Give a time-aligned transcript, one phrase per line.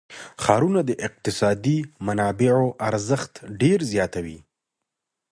[0.43, 4.39] ښارونه د اقتصادي منابعو ارزښت ډېر زیاتوي.